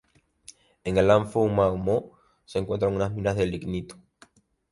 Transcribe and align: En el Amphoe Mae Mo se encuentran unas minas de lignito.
En 0.83 0.97
el 0.97 1.11
Amphoe 1.11 1.47
Mae 1.53 1.77
Mo 1.77 2.17
se 2.45 2.57
encuentran 2.57 2.95
unas 2.95 3.11
minas 3.13 3.35
de 3.35 3.45
lignito. 3.45 3.97